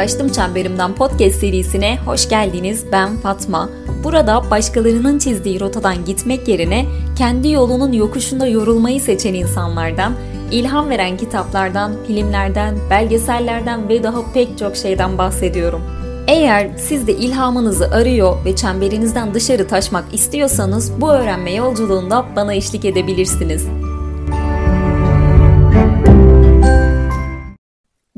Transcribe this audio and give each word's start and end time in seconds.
Kaçtım 0.00 0.28
Çemberimden 0.28 0.94
podcast 0.94 1.40
serisine 1.40 1.98
hoş 2.06 2.28
geldiniz. 2.28 2.84
Ben 2.92 3.16
Fatma. 3.16 3.68
Burada 4.04 4.50
başkalarının 4.50 5.18
çizdiği 5.18 5.60
rotadan 5.60 6.04
gitmek 6.04 6.48
yerine 6.48 6.86
kendi 7.18 7.50
yolunun 7.50 7.92
yokuşunda 7.92 8.46
yorulmayı 8.46 9.00
seçen 9.00 9.34
insanlardan, 9.34 10.14
ilham 10.50 10.90
veren 10.90 11.16
kitaplardan, 11.16 11.92
filmlerden, 12.06 12.78
belgesellerden 12.90 13.88
ve 13.88 14.02
daha 14.02 14.32
pek 14.32 14.58
çok 14.58 14.76
şeyden 14.76 15.18
bahsediyorum. 15.18 15.82
Eğer 16.26 16.70
siz 16.76 17.06
de 17.06 17.12
ilhamınızı 17.12 17.90
arıyor 17.90 18.44
ve 18.44 18.56
çemberinizden 18.56 19.34
dışarı 19.34 19.68
taşmak 19.68 20.14
istiyorsanız 20.14 21.00
bu 21.00 21.10
öğrenme 21.12 21.54
yolculuğunda 21.54 22.26
bana 22.36 22.54
eşlik 22.54 22.84
edebilirsiniz. 22.84 23.66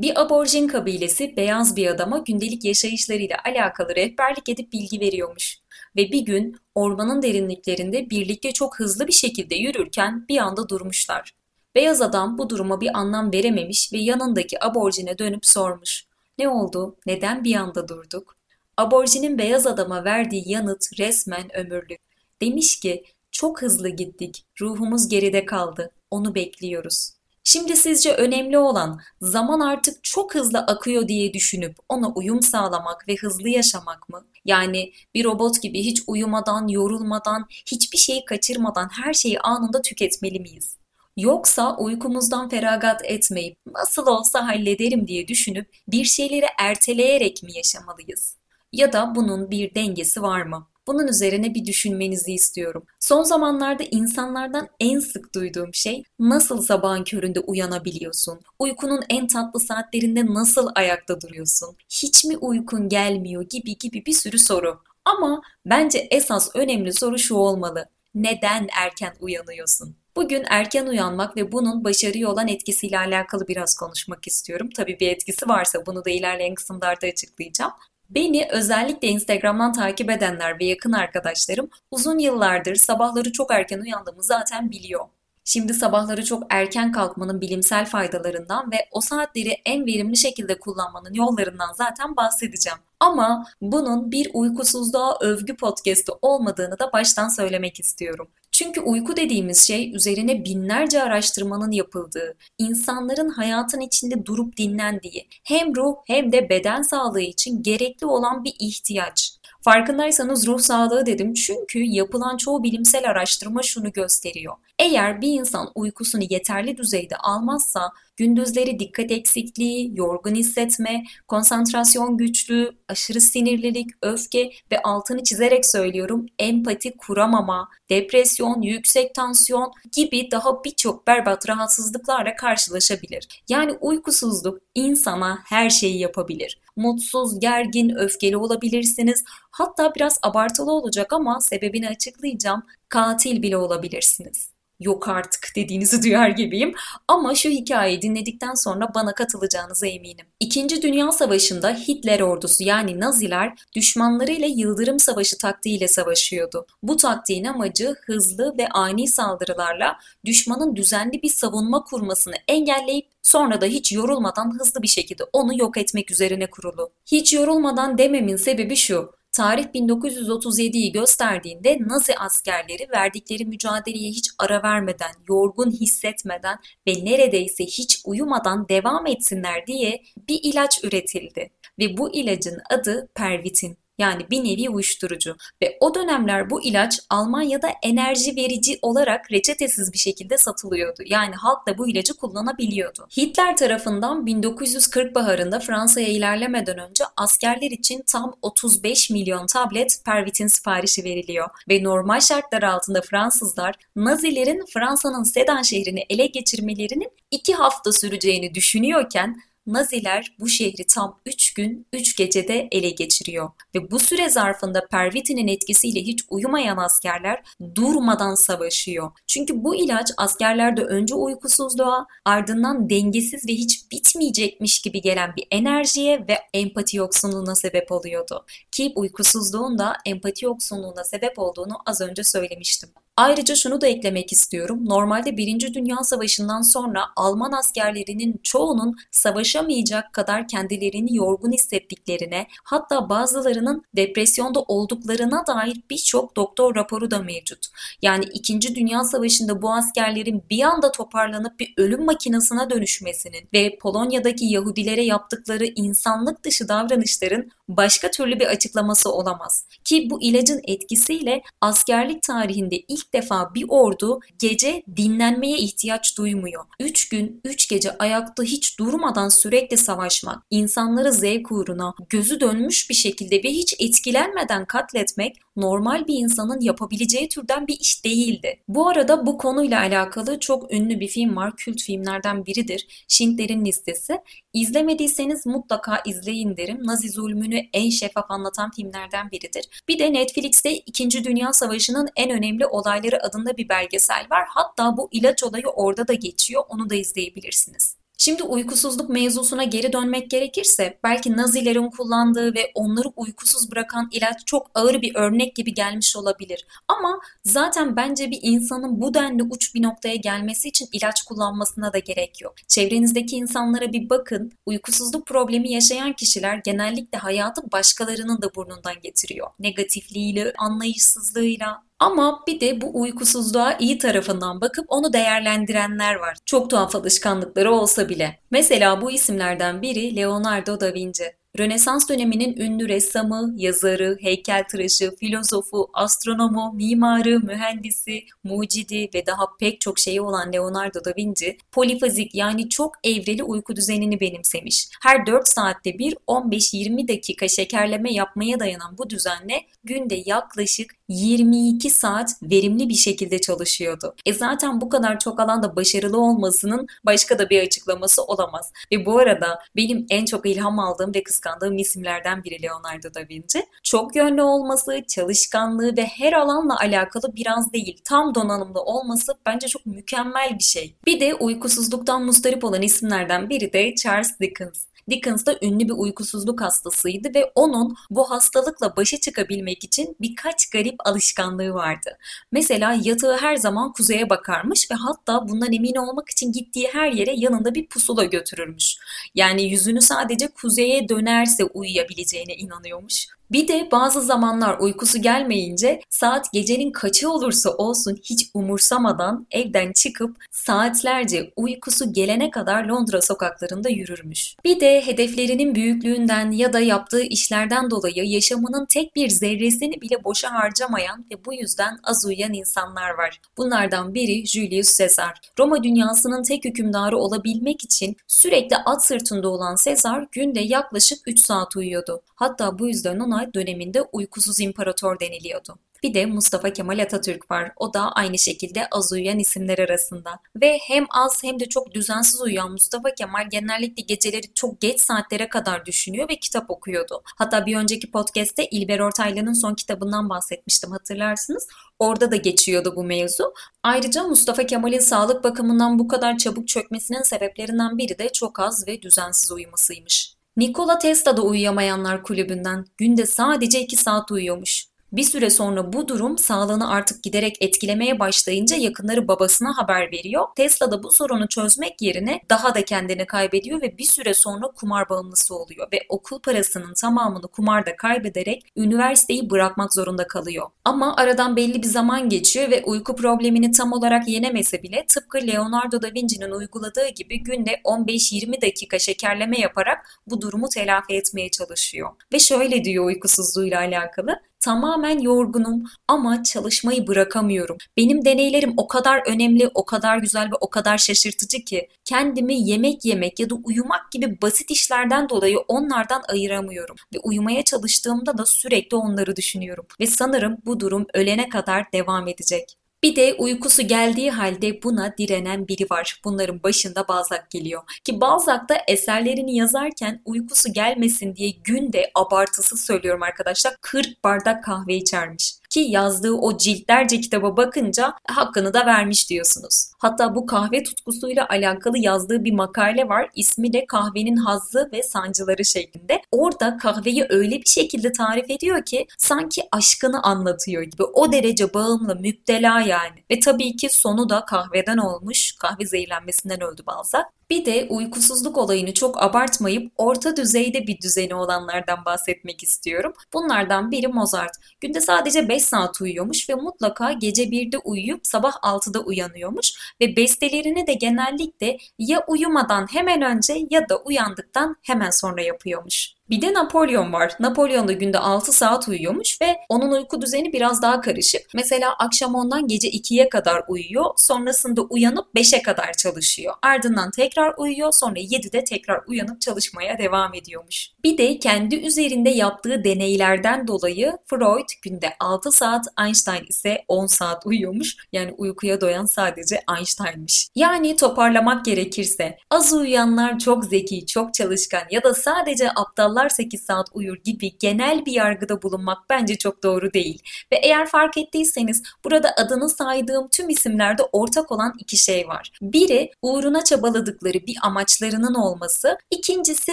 Bir 0.03 0.21
aborjin 0.21 0.69
kabilesi 0.69 1.37
beyaz 1.37 1.77
bir 1.77 1.87
adama 1.87 2.19
gündelik 2.19 2.65
yaşayışlarıyla 2.65 3.37
alakalı 3.45 3.97
rehberlik 3.97 4.49
edip 4.49 4.73
bilgi 4.73 5.01
veriyormuş. 5.01 5.59
Ve 5.97 6.13
bir 6.13 6.21
gün 6.21 6.57
ormanın 6.75 7.23
derinliklerinde 7.23 8.11
birlikte 8.11 8.53
çok 8.53 8.79
hızlı 8.79 9.07
bir 9.07 9.13
şekilde 9.13 9.55
yürürken 9.55 10.29
bir 10.29 10.39
anda 10.39 10.69
durmuşlar. 10.69 11.35
Beyaz 11.75 12.03
adam 12.03 12.39
bu 12.39 12.51
duruma 12.51 12.81
bir 12.81 12.99
anlam 12.99 13.33
verememiş 13.33 13.93
ve 13.93 13.99
yanındaki 13.99 14.65
aborjine 14.65 15.19
dönüp 15.19 15.47
sormuş. 15.47 16.05
Ne 16.39 16.49
oldu? 16.49 16.97
Neden 17.07 17.45
bir 17.45 17.55
anda 17.55 17.89
durduk? 17.89 18.37
Aborjinin 18.77 19.39
beyaz 19.39 19.67
adama 19.67 20.05
verdiği 20.05 20.51
yanıt 20.51 20.99
resmen 20.99 21.57
ömürlük. 21.57 22.01
Demiş 22.41 22.81
ki 22.81 23.05
çok 23.31 23.63
hızlı 23.63 23.89
gittik, 23.89 24.45
ruhumuz 24.61 25.09
geride 25.09 25.45
kaldı, 25.45 25.91
onu 26.11 26.35
bekliyoruz. 26.35 27.11
Şimdi 27.45 27.77
sizce 27.77 28.13
önemli 28.15 28.59
olan 28.59 29.01
zaman 29.21 29.61
artık 29.61 30.05
çok 30.05 30.35
hızlı 30.35 30.59
akıyor 30.59 31.09
diye 31.09 31.33
düşünüp 31.35 31.77
ona 31.89 32.09
uyum 32.09 32.43
sağlamak 32.43 33.09
ve 33.09 33.17
hızlı 33.17 33.49
yaşamak 33.49 34.09
mı? 34.09 34.25
Yani 34.45 34.93
bir 35.15 35.25
robot 35.25 35.63
gibi 35.63 35.83
hiç 35.83 36.03
uyumadan, 36.07 36.69
yorulmadan, 36.69 37.47
hiçbir 37.67 37.99
şeyi 37.99 38.25
kaçırmadan 38.25 38.89
her 39.03 39.13
şeyi 39.15 39.41
anında 39.41 39.83
tüketmeli 39.83 40.41
miyiz? 40.41 40.77
Yoksa 41.17 41.77
uykumuzdan 41.77 42.49
feragat 42.49 43.01
etmeyip 43.05 43.57
nasıl 43.67 44.07
olsa 44.07 44.49
hallederim 44.49 45.09
diye 45.09 45.29
düşünüp 45.29 45.71
bir 45.89 46.05
şeyleri 46.05 46.47
erteleyerek 46.59 47.43
mi 47.43 47.53
yaşamalıyız? 47.57 48.37
Ya 48.73 48.93
da 48.93 49.15
bunun 49.15 49.51
bir 49.51 49.75
dengesi 49.75 50.23
var 50.23 50.43
mı? 50.43 50.69
Bunun 50.87 51.09
üzerine 51.09 51.55
bir 51.55 51.65
düşünmenizi 51.65 52.33
istiyorum. 52.33 52.83
Son 53.01 53.23
zamanlarda 53.23 53.83
insanlardan 53.91 54.69
en 54.81 54.99
sık 54.99 55.35
duyduğum 55.35 55.75
şey 55.75 56.03
nasıl 56.19 56.63
sabahın 56.63 57.05
köründe 57.05 57.41
uyanabiliyorsun? 57.41 58.41
Uykunun 58.59 59.01
en 59.09 59.27
tatlı 59.27 59.61
saatlerinde 59.61 60.27
nasıl 60.27 60.69
ayakta 60.75 61.21
duruyorsun? 61.21 61.77
Hiç 61.89 62.25
mi 62.25 62.37
uykun 62.37 62.89
gelmiyor 62.89 63.43
gibi 63.43 63.79
gibi 63.79 64.07
bir 64.07 64.13
sürü 64.13 64.39
soru. 64.39 64.79
Ama 65.05 65.43
bence 65.67 66.09
esas 66.11 66.51
önemli 66.55 66.93
soru 66.93 67.19
şu 67.19 67.35
olmalı. 67.35 67.87
Neden 68.15 68.69
erken 68.81 69.15
uyanıyorsun? 69.21 69.97
Bugün 70.17 70.45
erken 70.49 70.87
uyanmak 70.87 71.37
ve 71.37 71.53
bunun 71.53 71.85
başarıya 71.85 72.29
olan 72.29 72.49
etkisiyle 72.49 72.99
alakalı 72.99 73.49
biraz 73.49 73.75
konuşmak 73.75 74.27
istiyorum. 74.27 74.69
Tabii 74.77 75.01
bir 75.01 75.09
etkisi 75.09 75.49
varsa 75.49 75.87
bunu 75.87 76.05
da 76.05 76.11
ilerleyen 76.11 76.55
kısımlarda 76.55 77.07
açıklayacağım. 77.07 77.73
Beni 78.15 78.49
özellikle 78.51 79.09
Instagram'dan 79.09 79.73
takip 79.73 80.11
edenler 80.11 80.61
ve 80.61 80.65
yakın 80.65 80.93
arkadaşlarım 80.93 81.71
uzun 81.91 82.19
yıllardır 82.19 82.75
sabahları 82.75 83.33
çok 83.33 83.53
erken 83.53 83.81
uyandığımı 83.81 84.23
zaten 84.23 84.71
biliyor. 84.71 85.05
Şimdi 85.45 85.75
sabahları 85.75 86.25
çok 86.25 86.43
erken 86.51 86.93
kalkmanın 86.93 87.41
bilimsel 87.41 87.87
faydalarından 87.87 88.73
ve 88.73 88.77
o 88.93 89.01
saatleri 89.01 89.57
en 89.65 89.87
verimli 89.87 90.17
şekilde 90.17 90.59
kullanmanın 90.59 91.15
yollarından 91.15 91.73
zaten 91.73 92.17
bahsedeceğim. 92.17 92.79
Ama 93.01 93.47
bunun 93.61 94.13
bir 94.13 94.31
uykusuzluğa 94.35 95.19
övgü 95.21 95.57
podcast'ı 95.57 96.13
olmadığını 96.23 96.79
da 96.79 96.93
baştan 96.93 97.29
söylemek 97.29 97.81
istiyorum. 97.81 98.29
Çünkü 98.53 98.81
uyku 98.81 99.17
dediğimiz 99.17 99.67
şey 99.67 99.95
üzerine 99.95 100.45
binlerce 100.45 101.03
araştırmanın 101.03 101.71
yapıldığı, 101.71 102.35
insanların 102.59 103.29
hayatın 103.29 103.81
içinde 103.81 104.27
durup 104.27 104.57
dinlendiği, 104.57 105.29
hem 105.45 105.77
ruh 105.77 105.95
hem 106.07 106.33
de 106.33 106.49
beden 106.49 106.83
sağlığı 106.83 107.21
için 107.21 107.63
gerekli 107.63 108.07
olan 108.07 108.45
bir 108.45 108.55
ihtiyaç. 108.59 109.37
Farkındaysanız 109.61 110.47
ruh 110.47 110.59
sağlığı 110.59 111.07
dedim 111.07 111.35
çünkü 111.35 111.79
yapılan 111.79 112.37
çoğu 112.37 112.63
bilimsel 112.63 113.11
araştırma 113.11 113.63
şunu 113.63 113.93
gösteriyor. 113.93 114.55
Eğer 114.83 115.21
bir 115.21 115.29
insan 115.29 115.73
uykusunu 115.75 116.23
yeterli 116.31 116.77
düzeyde 116.77 117.17
almazsa 117.17 117.93
gündüzleri 118.17 118.79
dikkat 118.79 119.11
eksikliği, 119.11 119.93
yorgun 119.95 120.35
hissetme, 120.35 121.05
konsantrasyon 121.29 122.17
güçlüğü, 122.17 122.71
aşırı 122.89 123.21
sinirlilik, 123.21 123.91
öfke 124.03 124.51
ve 124.73 124.83
altını 124.83 125.23
çizerek 125.23 125.67
söylüyorum 125.67 126.27
empati 126.39 126.97
kuramama, 126.97 127.69
depresyon, 127.91 128.63
yüksek 128.63 129.15
tansiyon 129.15 129.73
gibi 129.97 130.31
daha 130.31 130.65
birçok 130.65 131.07
berbat 131.07 131.49
rahatsızlıklarla 131.49 132.37
karşılaşabilir. 132.37 133.43
Yani 133.49 133.73
uykusuzluk 133.73 134.59
insana 134.75 135.39
her 135.45 135.71
şeyi 135.71 135.99
yapabilir. 135.99 136.59
Mutsuz, 136.77 137.41
gergin, 137.41 137.91
öfkeli 137.97 138.37
olabilirsiniz. 138.37 139.25
Hatta 139.51 139.95
biraz 139.95 140.19
abartılı 140.23 140.73
olacak 140.73 141.13
ama 141.13 141.41
sebebini 141.41 141.89
açıklayacağım. 141.89 142.63
Katil 142.89 143.43
bile 143.43 143.57
olabilirsiniz 143.57 144.52
yok 144.83 145.09
artık 145.09 145.53
dediğinizi 145.57 146.03
duyar 146.03 146.29
gibiyim. 146.29 146.75
Ama 147.09 147.35
şu 147.35 147.49
hikayeyi 147.49 148.03
dinledikten 148.03 148.55
sonra 148.55 148.95
bana 148.95 149.15
katılacağınıza 149.15 149.87
eminim. 149.87 150.27
İkinci 150.41 150.83
Dünya 150.83 151.13
Savaşı'nda 151.13 151.71
Hitler 151.71 152.21
ordusu 152.21 152.65
yani 152.65 153.01
Naziler 153.01 153.53
düşmanlarıyla 153.77 154.47
yıldırım 154.47 154.99
savaşı 154.99 155.39
taktiğiyle 155.39 155.89
savaşıyordu. 155.89 156.67
Bu 156.83 156.97
taktiğin 156.97 157.45
amacı 157.45 157.95
hızlı 158.07 158.55
ve 158.59 158.69
ani 158.69 159.09
saldırılarla 159.09 159.99
düşmanın 160.25 160.77
düzenli 160.77 161.23
bir 161.23 161.31
savunma 161.31 161.85
kurmasını 161.85 162.35
engelleyip 162.49 163.07
sonra 163.23 163.61
da 163.61 163.67
hiç 163.67 163.93
yorulmadan 163.93 164.59
hızlı 164.59 164.83
bir 164.83 164.89
şekilde 164.89 165.23
onu 165.33 165.59
yok 165.59 165.77
etmek 165.77 166.11
üzerine 166.11 166.51
kurulu. 166.51 166.91
Hiç 167.07 167.33
yorulmadan 167.33 167.99
dememin 167.99 168.37
sebebi 168.37 168.77
şu 168.77 169.22
tarih 169.33 169.65
1937'yi 169.65 170.93
gösterdiğinde 170.93 171.79
Nazi 171.81 172.15
askerleri 172.19 172.89
verdikleri 172.91 173.45
mücadeleye 173.45 174.11
hiç 174.11 174.31
ara 174.39 174.63
vermeden, 174.63 175.13
yorgun 175.29 175.71
hissetmeden 175.71 176.59
ve 176.89 177.05
neredeyse 177.05 177.65
hiç 177.65 178.03
uyumadan 178.05 178.69
devam 178.69 179.07
etsinler 179.07 179.67
diye 179.67 180.03
bir 180.29 180.41
ilaç 180.43 180.85
üretildi. 180.85 181.51
Ve 181.79 181.97
bu 181.97 182.15
ilacın 182.15 182.59
adı 182.71 183.09
Pervitin. 183.15 183.82
Yani 184.03 184.31
bir 184.31 184.45
nevi 184.45 184.71
uyuşturucu. 184.71 185.37
Ve 185.63 185.77
o 185.81 185.95
dönemler 185.95 186.51
bu 186.51 186.63
ilaç 186.63 187.01
Almanya'da 187.11 187.69
enerji 187.83 188.37
verici 188.37 188.79
olarak 188.83 189.33
reçetesiz 189.33 189.93
bir 189.93 189.99
şekilde 189.99 190.39
satılıyordu. 190.39 191.03
Yani 191.07 191.35
halk 191.35 191.69
da 191.69 191.79
bu 191.79 191.89
ilacı 191.89 192.15
kullanabiliyordu. 192.17 193.09
Hitler 193.17 193.57
tarafından 193.57 194.27
1940 194.27 195.15
baharında 195.15 195.61
Fransa'ya 195.61 196.09
ilerlemeden 196.09 196.79
önce 196.79 197.05
askerler 197.17 197.71
için 197.71 198.03
tam 198.13 198.35
35 198.43 199.11
milyon 199.11 199.47
tablet 199.47 200.03
pervitin 200.05 200.47
siparişi 200.47 201.05
veriliyor. 201.05 201.49
Ve 201.69 201.85
normal 201.85 202.21
şartlar 202.21 202.63
altında 202.63 203.03
Fransızlar 203.03 203.75
Nazilerin 203.97 204.65
Fransa'nın 204.75 205.23
Sedan 205.23 205.63
şehrini 205.63 206.05
ele 206.11 206.27
geçirmelerinin 206.27 207.11
2 207.31 207.55
hafta 207.55 207.93
süreceğini 207.93 208.55
düşünüyorken 208.55 209.37
Naziler 209.67 210.37
bu 210.41 210.49
şehri 210.49 210.87
tam 210.87 211.21
3 211.27 211.55
gün 211.55 211.87
3 211.93 212.17
gecede 212.17 212.69
ele 212.73 212.91
geçiriyor 212.91 213.51
ve 213.75 213.91
bu 213.91 213.99
süre 213.99 214.29
zarfında 214.29 214.87
Perviti'nin 214.91 215.49
etkisiyle 215.49 216.01
hiç 216.01 216.21
uyumayan 216.31 216.77
askerler 216.77 217.43
durmadan 217.75 218.35
savaşıyor. 218.35 219.11
Çünkü 219.27 219.65
bu 219.65 219.77
ilaç 219.77 220.11
askerlerde 220.17 220.83
önce 220.83 221.15
uykusuzluğa 221.15 222.07
ardından 222.25 222.91
dengesiz 222.91 223.49
ve 223.49 223.53
hiç 223.53 223.91
bitmeyecekmiş 223.91 224.81
gibi 224.81 225.01
gelen 225.01 225.37
bir 225.37 225.47
enerjiye 225.51 226.25
ve 226.29 226.39
empati 226.55 226.97
yoksunluğuna 226.97 227.55
sebep 227.55 227.93
oluyordu. 227.93 228.45
Ki 228.73 228.93
uykusuzluğun 228.97 229.79
da 229.79 229.97
empati 230.07 230.45
yoksunluğuna 230.45 231.05
sebep 231.05 231.39
olduğunu 231.39 231.77
az 231.87 232.01
önce 232.01 232.25
söylemiştim. 232.25 232.91
Ayrıca 233.17 233.55
şunu 233.55 233.81
da 233.81 233.87
eklemek 233.87 234.33
istiyorum. 234.33 234.81
Normalde 234.85 235.37
Birinci 235.37 235.75
Dünya 235.75 235.97
Savaşı'ndan 235.97 236.63
sonra 236.63 237.05
Alman 237.17 237.53
askerlerinin 237.53 238.41
çoğunun 238.43 238.97
savaşamayacak 239.11 240.13
kadar 240.13 240.49
kendilerini 240.49 241.17
yorgun 241.17 241.53
hissettiklerine, 241.53 242.47
hatta 242.65 243.09
bazılarının 243.09 243.85
depresyonda 243.97 244.61
olduklarına 244.61 245.47
dair 245.47 245.83
birçok 245.91 246.37
doktor 246.37 246.75
raporu 246.75 247.11
da 247.11 247.19
mevcut. 247.19 247.67
Yani 248.03 248.25
İkinci 248.25 248.75
Dünya 248.75 249.05
Savaşı'nda 249.05 249.63
bu 249.63 249.73
askerlerin 249.73 250.45
bir 250.51 250.63
anda 250.63 250.93
toparlanıp 250.93 251.61
bir 251.61 251.75
ölüm 251.77 252.05
makinesine 252.05 252.71
dönüşmesinin 252.71 253.49
ve 253.53 253.79
Polonya'daki 253.79 254.45
Yahudilere 254.45 255.05
yaptıkları 255.05 255.65
insanlık 255.65 256.45
dışı 256.45 256.69
davranışların 256.69 257.51
Başka 257.77 258.11
türlü 258.11 258.41
bir 258.41 258.47
açıklaması 258.47 259.13
olamaz. 259.13 259.67
Ki 259.85 260.11
bu 260.11 260.23
ilacın 260.23 260.61
etkisiyle 260.65 261.43
askerlik 261.61 262.23
tarihinde 262.23 262.77
ilk 262.77 263.13
defa 263.13 263.55
bir 263.55 263.65
ordu 263.69 264.21
gece 264.39 264.83
dinlenmeye 264.97 265.59
ihtiyaç 265.59 266.19
duymuyor. 266.19 266.65
3 266.81 267.09
gün 267.09 267.41
3 267.45 267.69
gece 267.69 267.99
ayakta 267.99 268.43
hiç 268.43 268.79
durmadan 268.79 269.29
sürekli 269.29 269.77
savaşmak, 269.77 270.43
insanları 270.51 271.13
zevk 271.13 271.53
uğruna 271.53 271.95
gözü 272.09 272.41
dönmüş 272.41 272.91
bir 272.91 272.95
şekilde 272.95 273.37
ve 273.37 273.49
hiç 273.49 273.75
etkilenmeden 273.79 274.65
katletmek 274.65 275.37
normal 275.57 276.07
bir 276.07 276.15
insanın 276.15 276.61
yapabileceği 276.61 277.29
türden 277.29 277.67
bir 277.67 277.81
iş 277.81 278.05
değildi. 278.05 278.61
Bu 278.69 278.89
arada 278.89 279.27
bu 279.27 279.39
konuyla 279.39 279.81
alakalı 279.81 280.41
çok 280.41 280.73
ünlü 280.73 281.01
bir 281.01 281.09
film 281.09 281.37
var. 281.37 281.57
Kült 281.57 281.83
filmlerden 281.83 282.47
biridir. 282.47 283.05
Schindler'in 283.09 283.65
Listesi. 283.65 284.19
İzlemediyseniz 284.53 285.47
mutlaka 285.47 286.03
izleyin 286.07 286.57
derim. 286.57 286.79
Nazi 286.83 287.11
zulmünü 287.11 287.62
en 287.73 287.91
şeffaf 287.91 288.31
anlatan 288.31 288.71
filmlerden 288.71 289.31
biridir. 289.31 289.83
Bir 289.89 289.99
de 289.99 290.13
Netflix'te 290.13 290.75
2. 290.75 291.25
Dünya 291.25 291.53
Savaşı'nın 291.53 292.09
en 292.17 292.31
önemli 292.31 292.67
olayları 292.67 293.23
adında 293.25 293.57
bir 293.57 293.69
belgesel 293.69 294.27
var. 294.31 294.45
Hatta 294.49 294.97
bu 294.97 295.09
ilaç 295.13 295.43
olayı 295.43 295.67
orada 295.67 296.09
da 296.09 296.15
geçiyor. 296.15 296.63
Onu 296.69 296.91
da 296.91 296.95
izleyebilirsiniz. 296.95 298.02
Şimdi 298.25 298.43
uykusuzluk 298.43 299.09
mevzusuna 299.09 299.65
geri 299.65 299.93
dönmek 299.93 300.31
gerekirse 300.31 300.99
belki 301.05 301.37
Nazilerin 301.37 301.91
kullandığı 301.91 302.55
ve 302.55 302.71
onları 302.75 303.09
uykusuz 303.17 303.71
bırakan 303.71 304.09
ilaç 304.13 304.47
çok 304.47 304.71
ağır 304.75 305.03
bir 305.03 305.15
örnek 305.15 305.57
gibi 305.57 305.75
gelmiş 305.75 306.17
olabilir. 306.17 306.67
Ama 306.89 307.21
zaten 307.45 307.97
bence 307.97 308.31
bir 308.31 308.39
insanın 308.43 309.01
bu 309.01 309.15
denli 309.15 309.43
uç 309.43 309.75
bir 309.75 309.83
noktaya 309.83 310.15
gelmesi 310.15 310.69
için 310.69 310.89
ilaç 310.93 311.23
kullanmasına 311.23 311.93
da 311.93 311.99
gerek 311.99 312.41
yok. 312.41 312.55
Çevrenizdeki 312.69 313.37
insanlara 313.37 313.93
bir 313.93 314.11
bakın. 314.11 314.53
Uykusuzluk 314.67 315.27
problemi 315.27 315.73
yaşayan 315.73 316.13
kişiler 316.13 316.61
genellikle 316.65 317.19
hayatı 317.19 317.73
başkalarının 317.73 318.43
da 318.43 318.55
burnundan 318.55 319.01
getiriyor. 319.03 319.51
Negatifliğiyle, 319.59 320.53
anlayışsızlığıyla, 320.59 321.83
ama 322.03 322.43
bir 322.47 322.61
de 322.61 322.81
bu 322.81 323.01
uykusuzluğa 323.01 323.77
iyi 323.79 323.99
tarafından 323.99 324.61
bakıp 324.61 324.85
onu 324.89 325.13
değerlendirenler 325.13 326.15
var. 326.15 326.37
Çok 326.47 326.71
tuhaf 326.71 326.97
alışkanlıkları 326.97 327.73
olsa 327.73 328.09
bile. 328.09 328.39
Mesela 328.51 329.01
bu 329.01 329.11
isimlerden 329.11 329.83
biri 329.83 330.17
Leonardo 330.17 330.81
da 330.81 330.95
Vinci. 330.95 331.25
Rönesans 331.59 332.09
döneminin 332.09 332.57
ünlü 332.57 332.89
ressamı, 332.89 333.55
yazarı, 333.57 334.17
heykeltıraşı, 334.21 335.17
filozofu, 335.17 335.91
astronomu, 335.93 336.73
mimarı, 336.73 337.41
mühendisi, 337.41 338.25
mucidi 338.45 339.11
ve 339.15 339.27
daha 339.27 339.57
pek 339.61 339.81
çok 339.81 339.99
şeyi 339.99 340.21
olan 340.21 340.53
Leonardo 340.53 341.05
da 341.05 341.13
Vinci, 341.19 341.59
polifazik 341.73 342.35
yani 342.35 342.69
çok 342.69 342.95
evreli 343.05 343.43
uyku 343.43 343.77
düzenini 343.77 344.21
benimsemiş. 344.21 344.89
Her 345.03 345.27
4 345.27 345.49
saatte 345.49 345.99
bir 345.99 346.17
15-20 346.27 347.09
dakika 347.09 347.49
şekerleme 347.49 348.13
yapmaya 348.13 348.61
dayanan 348.61 348.99
bu 348.99 349.11
düzenle 349.11 349.63
günde 349.85 350.23
yaklaşık 350.27 350.95
22 351.13 351.91
saat 351.91 352.31
verimli 352.43 352.89
bir 352.89 352.95
şekilde 352.95 353.41
çalışıyordu. 353.41 354.15
E 354.27 354.33
zaten 354.33 354.81
bu 354.81 354.89
kadar 354.89 355.19
çok 355.19 355.41
alanda 355.41 355.77
başarılı 355.77 356.21
olmasının 356.21 356.87
başka 357.05 357.39
da 357.39 357.51
bir 357.51 357.63
açıklaması 357.63 358.23
olamaz. 358.23 358.73
Ve 358.93 359.07
bu 359.07 359.19
arada 359.19 359.59
benim 359.77 360.07
en 360.11 360.25
çok 360.25 360.47
ilham 360.47 360.79
aldığım 360.79 361.15
ve 361.15 361.23
kıskandığım 361.23 361.79
isimlerden 361.79 362.45
biri 362.45 362.63
Leonardo 362.63 363.15
da 363.15 363.21
Vinci. 363.31 363.67
Çok 363.83 364.17
yönlü 364.17 364.43
olması, 364.43 365.03
çalışkanlığı 365.09 365.97
ve 365.97 366.07
her 366.07 366.33
alanla 366.33 366.79
alakalı 366.81 367.37
biraz 367.37 367.73
değil, 367.73 368.01
tam 368.05 368.35
donanımlı 368.35 368.81
olması 368.81 369.33
bence 369.47 369.69
çok 369.69 369.87
mükemmel 369.87 370.59
bir 370.59 370.65
şey. 370.65 370.95
Bir 371.07 371.21
de 371.21 371.35
uykusuzluktan 371.35 372.25
mustarip 372.25 372.65
olan 372.65 372.83
isimlerden 372.83 373.51
biri 373.51 373.73
de 373.73 373.95
Charles 373.95 374.41
Dickens. 374.41 374.92
Dickens 375.11 375.47
da 375.47 375.59
ünlü 375.63 375.85
bir 375.85 375.95
uykusuzluk 375.97 376.61
hastasıydı 376.61 377.35
ve 377.35 377.53
onun 377.55 377.97
bu 378.11 378.31
hastalıkla 378.31 378.97
başa 378.97 379.21
çıkabilmek 379.21 379.85
için 379.85 380.17
birkaç 380.21 380.71
garip 380.71 381.07
alışkanlığı 381.07 381.75
vardı. 381.75 382.19
Mesela 382.53 382.99
yatağı 383.03 383.37
her 383.37 383.57
zaman 383.57 383.93
kuzeye 383.93 384.31
bakarmış 384.31 384.91
ve 384.91 384.95
hatta 384.95 385.49
bundan 385.49 385.73
emin 385.73 385.95
olmak 385.95 386.31
için 386.31 386.53
gittiği 386.53 386.89
her 386.93 387.13
yere 387.13 387.33
yanında 387.37 387.75
bir 387.75 387.87
pusula 387.87 388.25
götürürmüş. 388.25 388.97
Yani 389.35 389.63
yüzünü 389.63 390.01
sadece 390.01 390.49
kuzeye 390.49 391.09
dönerse 391.09 391.65
uyuyabileceğine 391.65 392.55
inanıyormuş. 392.55 393.27
Bir 393.53 393.69
de 393.69 393.89
bazı 393.93 394.21
zamanlar 394.21 394.79
uykusu 394.79 395.23
gelmeyince 395.23 396.01
saat 396.11 396.53
gecenin 396.53 396.91
kaçı 396.91 397.31
olursa 397.31 397.71
olsun 397.71 398.19
hiç 398.25 398.51
umursamadan 398.55 399.47
evden 399.51 399.93
çıkıp 399.93 400.37
saatlerce 400.51 401.53
uykusu 401.57 402.13
gelene 402.13 402.51
kadar 402.51 402.85
Londra 402.85 403.23
sokaklarında 403.23 403.89
yürürmüş. 403.89 404.57
Bir 404.65 404.81
de 404.81 405.07
hedeflerinin 405.07 405.75
büyüklüğünden 405.75 406.51
ya 406.51 406.73
da 406.73 406.81
yaptığı 406.81 407.23
işlerden 407.23 407.91
dolayı 407.91 408.25
yaşamının 408.25 408.87
tek 408.87 409.17
bir 409.17 409.29
zerresini 409.29 410.01
bile 410.01 410.25
boşa 410.25 410.55
harcamayan 410.55 411.27
ve 411.33 411.45
bu 411.45 411.55
yüzden 411.55 411.99
az 412.05 412.27
uyuyan 412.27 412.53
insanlar 412.53 413.11
var. 413.11 413.41
Bunlardan 413.57 414.15
biri 414.15 414.47
Julius 414.47 414.99
Caesar. 414.99 415.41
Roma 415.59 415.83
dünyasının 415.83 416.43
tek 416.43 416.65
hükümdarı 416.65 417.19
olabilmek 417.19 417.85
için 417.85 418.17
sürekli 418.29 418.77
at 418.77 419.05
sırtında 419.05 419.49
olan 419.49 419.77
Caesar 419.85 420.27
günde 420.33 420.61
yaklaşık 420.61 421.19
3 421.27 421.41
saat 421.41 421.77
uyuyordu. 421.77 422.23
Hatta 422.35 422.79
bu 422.79 422.89
yüzden 422.89 423.21
ona 423.21 423.42
döneminde 423.55 424.03
uykusuz 424.03 424.61
imparator 424.61 425.21
deniliyordu. 425.21 425.79
Bir 426.03 426.15
de 426.15 426.27
Mustafa 426.27 426.73
Kemal 426.73 426.99
Atatürk 426.99 427.51
var. 427.51 427.73
O 427.77 427.95
da 427.95 428.13
aynı 428.13 428.39
şekilde 428.39 428.87
az 428.91 429.13
uyuyan 429.13 429.39
isimler 429.39 429.79
arasında. 429.79 430.41
Ve 430.57 430.79
hem 430.79 431.07
az 431.11 431.43
hem 431.43 431.61
de 431.61 431.65
çok 431.69 431.95
düzensiz 431.95 432.41
uyuyan 432.41 432.73
Mustafa 432.73 433.15
Kemal 433.15 433.49
genellikle 433.51 434.03
geceleri 434.03 434.55
çok 434.55 434.81
geç 434.81 435.01
saatlere 435.01 435.49
kadar 435.49 435.87
düşünüyor 435.87 436.29
ve 436.29 436.37
kitap 436.37 436.71
okuyordu. 436.71 437.23
Hatta 437.37 437.67
bir 437.67 437.77
önceki 437.77 438.11
podcast'te 438.11 438.67
İlber 438.67 438.99
Ortaylı'nın 438.99 439.53
son 439.53 439.75
kitabından 439.75 440.29
bahsetmiştim 440.29 440.91
hatırlarsınız. 440.91 441.67
Orada 441.99 442.31
da 442.31 442.37
geçiyordu 442.37 442.93
bu 442.97 443.05
mevzu. 443.05 443.55
Ayrıca 443.83 444.23
Mustafa 444.23 444.67
Kemal'in 444.67 444.99
sağlık 444.99 445.45
bakımından 445.45 445.99
bu 445.99 446.09
kadar 446.09 446.39
çabuk 446.39 446.69
çökmesinin 446.69 447.23
sebeplerinden 447.23 447.99
biri 447.99 448.19
de 448.19 448.29
çok 448.29 448.61
az 448.61 448.87
ve 448.89 449.03
düzensiz 449.03 449.53
uyumasıymış. 449.53 450.42
Nikola 450.57 450.99
Tesla 450.99 451.37
da 451.37 451.43
uyuyamayanlar 451.43 452.23
kulübünden. 452.23 452.85
Günde 452.97 453.27
sadece 453.27 453.81
2 453.81 453.97
saat 453.97 454.31
uyuyormuş. 454.31 454.92
Bir 455.13 455.23
süre 455.23 455.51
sonra 455.51 455.93
bu 455.93 456.09
durum 456.09 456.39
sağlığını 456.39 456.91
artık 456.91 457.23
giderek 457.23 457.57
etkilemeye 457.61 458.19
başlayınca 458.19 458.77
yakınları 458.77 459.29
babasına 459.29 459.77
haber 459.77 460.13
veriyor. 460.13 460.47
Tesla 460.57 460.93
da 460.93 461.03
bu 461.03 461.13
sorunu 461.13 461.49
çözmek 461.49 462.03
yerine 462.03 462.41
daha 462.51 462.75
da 462.75 462.85
kendini 462.85 463.27
kaybediyor 463.27 463.83
ve 463.83 463.99
bir 463.99 464.05
süre 464.05 464.35
sonra 464.35 464.67
kumar 464.67 465.09
bağımlısı 465.09 465.55
oluyor 465.55 465.89
ve 465.93 465.99
okul 466.09 466.41
parasının 466.41 466.95
tamamını 466.95 467.49
kumarda 467.49 467.97
kaybederek 467.97 468.73
üniversiteyi 468.77 469.51
bırakmak 469.51 469.95
zorunda 469.95 470.27
kalıyor. 470.27 470.67
Ama 470.85 471.17
aradan 471.17 471.57
belli 471.57 471.83
bir 471.83 471.89
zaman 471.89 472.29
geçiyor 472.29 472.71
ve 472.71 472.83
uyku 472.85 473.17
problemini 473.17 473.73
tam 473.73 473.93
olarak 473.93 474.29
yenemese 474.29 474.83
bile 474.83 475.07
tıpkı 475.07 475.39
Leonardo 475.39 476.03
da 476.03 476.09
Vinci'nin 476.15 476.51
uyguladığı 476.51 477.09
gibi 477.09 477.43
günde 477.43 477.81
15-20 477.85 478.63
dakika 478.63 478.99
şekerleme 478.99 479.61
yaparak 479.61 480.21
bu 480.27 480.41
durumu 480.41 480.69
telafi 480.69 481.15
etmeye 481.15 481.51
çalışıyor. 481.51 482.11
Ve 482.33 482.39
şöyle 482.39 482.85
diyor 482.85 483.05
uykusuzluğuyla 483.05 483.81
alakalı 483.81 484.41
Tamamen 484.63 485.19
yorgunum 485.19 485.85
ama 486.09 486.43
çalışmayı 486.43 487.07
bırakamıyorum. 487.07 487.77
Benim 487.97 488.25
deneylerim 488.25 488.75
o 488.77 488.89
kadar 488.89 489.23
önemli, 489.27 489.71
o 489.75 489.85
kadar 489.85 490.19
güzel 490.19 490.47
ve 490.47 490.55
o 490.61 490.71
kadar 490.71 490.99
şaşırtıcı 490.99 491.59
ki 491.65 491.89
kendimi 492.05 492.55
yemek 492.69 493.05
yemek 493.05 493.41
ya 493.41 493.51
da 493.51 493.55
uyumak 493.55 494.13
gibi 494.13 494.43
basit 494.43 494.71
işlerden 494.71 495.29
dolayı 495.29 495.59
onlardan 495.59 496.23
ayıramıyorum. 496.29 496.97
Ve 497.15 497.19
uyumaya 497.23 497.65
çalıştığımda 497.65 498.39
da 498.39 498.47
sürekli 498.47 498.97
onları 498.97 499.37
düşünüyorum. 499.37 499.87
Ve 500.01 500.07
sanırım 500.07 500.57
bu 500.67 500.81
durum 500.81 501.07
ölene 501.15 501.49
kadar 501.49 501.93
devam 501.93 502.29
edecek. 502.29 502.82
Bir 503.03 503.17
de 503.17 503.35
uykusu 503.35 503.83
geldiği 503.83 504.31
halde 504.31 504.83
buna 504.83 505.15
direnen 505.19 505.69
biri 505.69 505.91
var. 505.91 506.21
Bunların 506.25 506.63
başında 506.63 507.09
Balzac 507.09 507.41
geliyor. 507.51 507.83
Ki 508.05 508.21
Balzac 508.21 508.69
da 508.69 508.79
eserlerini 508.89 509.57
yazarken 509.57 510.23
uykusu 510.25 510.73
gelmesin 510.73 511.37
diye 511.37 511.51
günde 511.51 512.11
abartısı 512.15 512.77
söylüyorum 512.77 513.23
arkadaşlar 513.23 513.77
40 513.81 514.25
bardak 514.25 514.65
kahve 514.65 514.95
içermiş 514.95 515.62
ki 515.73 515.81
yazdığı 515.81 516.33
o 516.33 516.59
ciltlerce 516.59 517.21
kitaba 517.21 517.57
bakınca 517.57 518.15
hakkını 518.29 518.75
da 518.75 518.87
vermiş 518.87 519.31
diyorsunuz. 519.31 519.93
Hatta 519.99 520.35
bu 520.35 520.47
kahve 520.47 520.83
tutkusuyla 520.83 521.47
alakalı 521.49 521.99
yazdığı 521.99 522.45
bir 522.45 522.53
makale 522.53 523.09
var. 523.09 523.31
İsmi 523.35 523.73
de 523.73 523.87
kahvenin 523.87 524.37
hazzı 524.37 524.91
ve 524.93 525.03
sancıları 525.03 525.65
şeklinde. 525.65 526.23
Orada 526.31 526.77
kahveyi 526.77 527.27
öyle 527.29 527.57
bir 527.57 527.69
şekilde 527.69 528.13
tarif 528.13 528.51
ediyor 528.51 528.85
ki 528.85 529.07
sanki 529.19 529.63
aşkını 529.73 530.23
anlatıyor 530.23 530.83
gibi. 530.83 531.05
O 531.05 531.33
derece 531.33 531.75
bağımlı, 531.75 532.17
müptela 532.17 532.81
yani. 532.81 533.25
Ve 533.31 533.41
tabii 533.41 533.77
ki 533.77 533.89
sonu 533.89 534.29
da 534.29 534.45
kahveden 534.45 534.99
olmuş. 534.99 535.53
Kahve 535.59 535.87
zehirlenmesinden 535.87 536.61
öldü 536.61 536.83
Balzac. 536.87 537.25
Bir 537.53 537.65
de 537.65 537.87
uykusuzluk 537.91 538.59
olayını 538.59 538.95
çok 538.95 539.23
abartmayıp 539.23 539.93
orta 539.97 540.37
düzeyde 540.37 540.87
bir 540.87 541.01
düzeni 541.01 541.35
olanlardan 541.35 542.05
bahsetmek 542.05 542.63
istiyorum. 542.63 543.13
Bunlardan 543.33 543.91
biri 543.91 544.09
Mozart. 544.09 544.51
Günde 544.81 545.01
sadece 545.01 545.49
5 545.49 545.63
saat 545.63 546.01
uyuyormuş 546.01 546.51
ve 546.51 546.55
mutlaka 546.55 547.13
gece 547.13 547.43
1'de 547.45 547.79
uyuyup 547.79 548.27
sabah 548.27 548.53
6'da 548.53 549.01
uyanıyormuş 549.01 549.73
ve 550.01 550.17
bestelerini 550.17 550.87
de 550.87 550.95
genellikle 550.95 551.77
ya 551.99 552.25
uyumadan 552.29 552.87
hemen 552.93 553.23
önce 553.23 553.67
ya 553.71 553.89
da 553.89 553.97
uyandıktan 553.97 554.77
hemen 554.83 555.11
sonra 555.11 555.43
yapıyormuş. 555.43 556.13
Bir 556.31 556.43
de 556.43 556.55
Napolyon 556.55 557.13
var. 557.13 557.33
Napolyon 557.41 557.89
da 557.89 557.93
günde 557.93 558.19
6 558.19 558.53
saat 558.53 558.89
uyuyormuş 558.89 559.41
ve 559.43 559.57
onun 559.69 559.91
uyku 559.91 560.23
düzeni 560.23 560.53
biraz 560.53 560.83
daha 560.83 561.01
karışık. 561.01 561.43
Mesela 561.55 561.95
akşam 561.99 562.35
ondan 562.35 562.69
gece 562.69 562.89
2'ye 562.91 563.29
kadar 563.29 563.63
uyuyor. 563.69 564.05
Sonrasında 564.17 564.83
uyanıp 564.83 565.27
5'e 565.37 565.63
kadar 565.63 565.93
çalışıyor. 565.93 566.55
Ardından 566.63 567.11
tekrar 567.11 567.55
uyuyor. 567.59 567.93
Sonra 567.93 568.21
7'de 568.21 568.65
tekrar 568.65 569.01
uyanıp 569.07 569.41
çalışmaya 569.41 569.99
devam 569.99 570.35
ediyormuş. 570.35 570.89
Bir 571.05 571.19
de 571.19 571.39
kendi 571.39 571.77
üzerinde 571.77 572.31
yaptığı 572.31 572.85
deneylerden 572.85 573.69
dolayı 573.69 574.13
Freud 574.27 574.69
günde 574.83 575.13
6 575.21 575.53
saat, 575.53 575.87
Einstein 576.05 576.45
ise 576.49 576.85
10 576.89 577.07
saat 577.07 577.47
uyuyormuş. 577.47 577.97
Yani 578.13 578.33
uykuya 578.39 578.81
doyan 578.81 579.07
sadece 579.07 579.61
Einstein'mış. 579.77 580.49
Yani 580.55 580.97
toparlamak 580.97 581.65
gerekirse 581.65 582.37
az 582.51 582.73
uyuyanlar 582.73 583.39
çok 583.39 583.65
zeki, 583.65 584.07
çok 584.07 584.35
çalışkan 584.35 584.83
ya 584.91 585.03
da 585.03 585.15
sadece 585.15 585.71
aptallar 585.71 586.22
8 586.29 586.63
saat 586.63 586.87
uyur 586.95 587.17
gibi 587.25 587.53
genel 587.59 588.07
bir 588.07 588.13
yargıda 588.13 588.63
bulunmak 588.63 588.99
bence 589.11 589.37
çok 589.37 589.63
doğru 589.63 589.93
değil. 589.93 590.23
Ve 590.53 590.57
eğer 590.57 590.89
fark 590.89 591.17
ettiyseniz 591.17 591.83
burada 592.05 592.35
adını 592.37 592.69
saydığım 592.69 593.29
tüm 593.29 593.49
isimlerde 593.49 594.03
ortak 594.13 594.53
olan 594.53 594.75
iki 594.79 594.97
şey 594.97 595.29
var. 595.29 595.51
Biri 595.63 596.11
uğruna 596.23 596.65
çabaladıkları 596.65 597.47
bir 597.47 597.57
amaçlarının 597.63 598.35
olması, 598.35 598.99
ikincisi 599.11 599.73